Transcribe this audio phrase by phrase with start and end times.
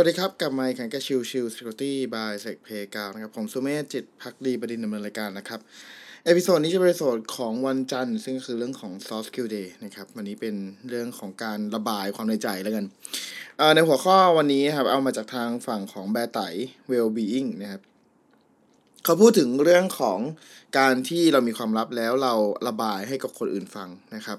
[0.00, 5.60] สวัสดีครับ กลับมาอีกครั้งกับชิวชิว Security by SecPlayground นะครับ ผมสุเมธจิตพักดีประดินดำเนินรายการนะครับ
[6.24, 10.54] episode นี้จะเป็น episode ของวันจันทร์ ซึ่งก็คือเรื่องของ Soft Skill Day นะครับ วันนี้เป็น
[10.88, 12.84] เรื่องของการระบายความในใจแล้วกัน
[13.74, 16.40] ในหัวข้อวันนี้ครับ เอามาจากทางฝั่งของแบร์ไต
[16.90, 17.82] Well Being นะครับ
[19.04, 20.18] เขาพูดถึงเรื่องของ
[20.78, 22.34] การที่เรามีความลับแล้วเรา
[22.68, 24.38] ระบายให้กับคนอื่นฟังนะครับ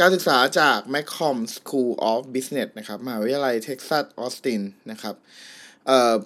[0.00, 5.14] การศึกษาจาก Macomb School of Business นะครับมหาวิทยาลัยเท็กซัสออสตินนะครับ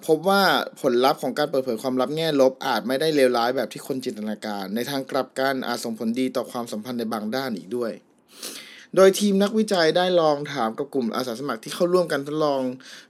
[0.07, 0.43] พบว่า
[0.81, 7.91] ผลลัพธ์ของการเปิดเผยความลับแง่ลบอาจไม่ได้เลวร้ายแบบที่คนจินตนาการ ในทางกลับกันอาจส่งผลดีต่อความสัมพันธ์ในบางด้านอีกด้วย
[8.95, 12.61] โดยทีมนักวิจัยได้ลองถามกับกลุ่มอาสาสมัครที่เข้าร่วมกันทดลอง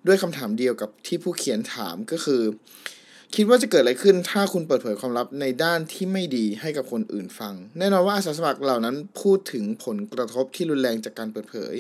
[0.08, 2.42] ด้วยคำถามเดียวกับที่ผู้เขียนถามก็คือ
[3.34, 11.76] คิดว่าจะเกิดอะไรขึ้นถ้าคุณเปิดเผยความลับในด้านที่ไม่ดีให้กับคนอื่นฟัง แน่นอนว่าอาสาสมัครเหล่านั้นพูดถึงผลกระทบที่รุนแรงจากการเปิดเผย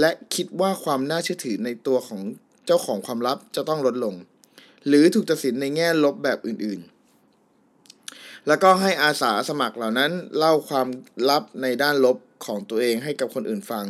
[0.00, 2.20] และคิดว่าความน่าเชื่อถือในตัวของ
[2.66, 4.14] เจ้าของความลับจะต้องลดลง
[4.86, 10.86] หรือถูกตัดสินในแง่ลบแบบอื่นๆ แล้วก็ให้อาสาสมัครเหล่านั้นเล่าความ
[11.30, 13.86] ลับในด้านลบของตัวเองให้กับคนอื่นฟัง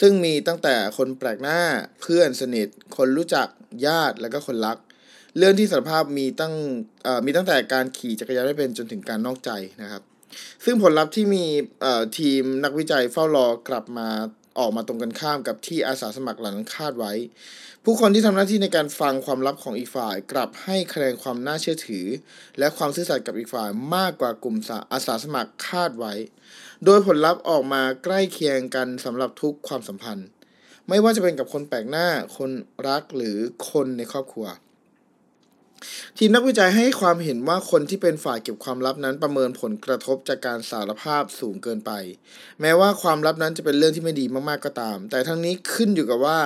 [0.00, 1.60] ซึ่งมีตั้งแต่คนแปลกหน้า
[2.00, 3.48] เพื่อนสนิท คนรู้จัก
[3.86, 4.78] ญาติและก็คนรัก
[5.38, 6.54] เรื่องที่สารภาพมีตั้ง
[7.26, 9.50] มีตั้งแต่การขี่จักรยานไม่เป็นจนถึงการนอกใจ
[9.82, 10.02] นะครับ
[10.64, 11.44] ซึ่งผลลัพธ์ที่มี
[12.18, 14.08] ทีมนักวิจัยเฝ้ารอกลับมา
[14.58, 17.12] ออกมาตรงกันข้ามกับที่อาสาสมัครเหล่านั้นคาดไว้
[17.84, 22.06] ผู้คนที่ทำหน้าที่ในการฟังความลับของอีกฝ่าย กลับให้คะแนนความน่าเชื่อถือ
[22.58, 24.56] และความซื่อสัตย์กับอีกฝ่ายมากกว่ากลุ่ม
[24.92, 26.14] อาสาสมัครคาดไว้
[26.84, 30.28] โดยผลลัพธ์ออกมาใกล้เคียงกันสำหรับทุกความสัมพันธ์
[30.88, 32.50] ไม่ว่าจะเป็นกับคนแปลกหน้า คน
[32.88, 33.38] รักหรือ
[33.70, 34.46] คนในครอบครัว
[36.18, 41.90] ทีมนักวิจัยให้ความเห็นว่าคนที่เป็นฝ่ายเก็บความลับนั้นประเมินผลกระทบจากการสารภาพสูงเกินไป
[42.60, 46.38] แม้ว่าความลับนั้นจะเป็นเรื่องที่ไม่ดีมากๆก็ตาม แต่ทั้งนี้ขึ้นอยู่กับว่า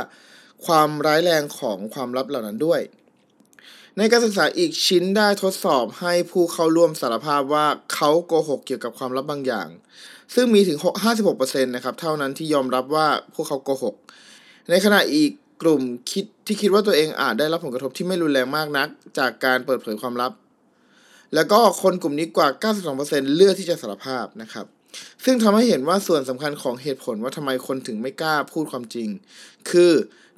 [0.66, 2.80] ความร้ายแรงของความลับเหล่านั้นด้วย
[3.98, 9.68] ในการศึกษาอีกชิ้นได้ทดสอบให้ผู้เข้าร่วมสารภาพว่าเขาโกหกเกี่ยวกับความลับบางอย่าง
[10.34, 10.78] ซึ่งมีถึง
[11.24, 13.94] 56%นะครับเท่านั้นที่ยอมรับว่าพวกเขาโกหก
[14.70, 15.30] ในขณะอีก
[15.62, 18.88] กลุ่มคิดที่คิดว่าตัวเองอาจได้รับผลกระทบที่ไม่รุนแรงมากนัก
[19.18, 20.32] จากการเปิดเผยความลับ
[21.34, 22.48] แล้วก็คนกลุ่มนี้กว่า
[22.94, 24.66] 92%เลือกที่จะสารภาพนะครับ
[25.24, 29.08] ซึ่งทำให้เห็นว่าส่วนสำคัญของเหตุผลว่าทำไมคนถึงไม่กล้าพูดความจริง
[29.70, 29.92] คือ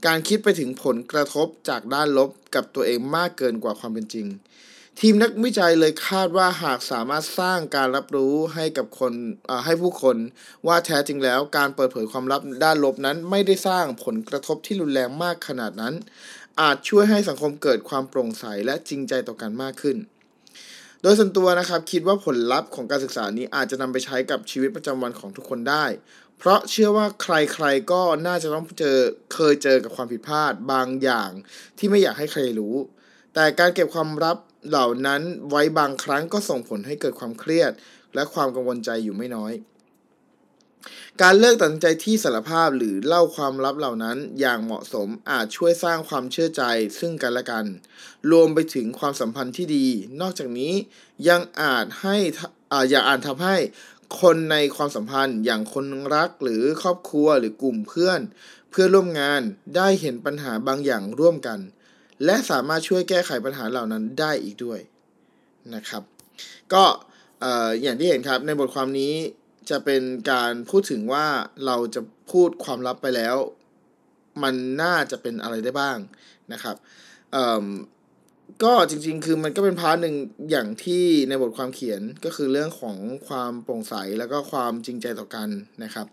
[0.06, 4.27] การคิดไปถึงผลกระทบจากด้านลบกับตัวเองมากเกินกว่าความเป็นจริง
[5.00, 9.12] ทีมนักวิจัยเลยคาดว่าหากสามารถสร้างการรับรู้ให้กับคน
[9.64, 10.16] ให้ผู้คน
[10.66, 15.94] ว่าแท้จริงแล้วการเปิดเผยความลับด้านลบนั้น ไม่ได้สร้างผลกระทบที่รุนแรงมากขนาดนั้น
[16.60, 19.97] อาจช่วยให้สังคมเกิดความโปร่งใสและจริงใจต่อกันมากขึ้น
[21.03, 25.84] โดยส่วนตัวนะครับคิดว่าผลลัพธ์ของการศึกษานี้อาจจะนำไปใช้กับชีวิตประจำวันของทุกคนได้
[26.38, 28.98] เพราะเชื่อว่าใครๆก็น่าจะต้องเจอ
[29.34, 31.30] เคยเจอกับความผิดพลาดบางอย่าง
[31.78, 32.74] ที่ไม่อยากให้ใครรู้
[33.34, 34.36] แต่การเก็บความลับ
[34.68, 37.72] เหล่านั้นไว้บางครั้งก็ส่งผลให้เกิดความเครียด
[38.14, 39.52] และความกังวลใจอยู่ไม่น้อย
[41.22, 46.62] การเลิกตัดสินใจที่สารภาพหรือเล่าความลับเหล่านั้นอย่างเหมาะสมอาจช่วยสร้างความเชื่อใจ
[46.98, 47.66] ซึ่งกันและกัน
[48.30, 49.86] รวมไปถึงความสัมพันธ์ที่ดี
[50.20, 50.74] นอกจากนี้
[51.28, 52.16] ยังอาจให้
[52.72, 53.56] อาอย่าอาจทำให้
[54.20, 55.84] คนในความสัมพันธ์อย่างคน
[56.14, 58.20] รักหรือครอบครัวหรือกลุ่มเพื่อน
[58.70, 59.40] เพื่อร่วมงาน
[59.76, 61.58] ได้เห็นปัญหาบางอย่างร่วมกัน
[62.25, 64.81] และสามารถช่วยแก้ไขปัญหาเหล่านั้นได้อีกด้วย
[65.75, 66.03] นะครับ
[66.72, 66.84] ก็
[67.83, 69.15] อย่างที่เห็นครับในบทความนี้
[69.71, 71.27] จะเป็นการพูดถึงว่า
[71.66, 72.00] เราจะ
[72.33, 73.37] พูดความลับไปแล้ว
[74.43, 75.99] มันน่าจะเป็นอะไรได้บ้าง
[76.53, 76.77] นะครับ
[78.62, 80.16] ก็จริงๆ คือมันก็เป็น part หนึ่ง
[80.50, 82.96] อย่างที่ในบทความเขียนก็คือเรื่องของ
[83.28, 85.48] ความโปร่งใสแล้วก็ความจริงใจต่อกัน
[85.84, 86.06] นะครับ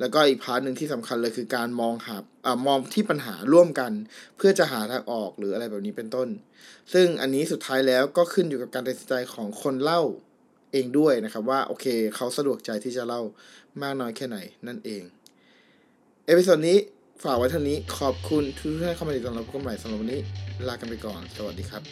[0.00, 3.92] แล้วก็อีก part หนึ่งที่สำคัญเลยคือการมองหาอ่ามองที่ปัญหาร่วมกัน
[4.36, 6.28] เพื่อจะหาทางออกหรืออะไรแบบนี้เป็นต้น
[6.92, 10.02] ซึ่งอันนี้สุดท้ายแล้วก็ขึ้นอยู่กับการตัดสินใจของคนเล่า
[10.72, 11.86] เองด้วยนะครับ ว่าโอเค
[12.16, 13.22] เขาสะดวกใจที่จะเล่า
[13.82, 15.02] มากน้อยแค่ไหนนั่นเอง
[16.26, 16.78] episode นี้
[17.24, 20.20] ฝากไว้เท่านี้ขอบคุณทุกท่านเข้ามาติดตามรับกันใหม่สำหรับวันนี้
[20.68, 21.82] ลากันไปก่อน สวัสดีครับ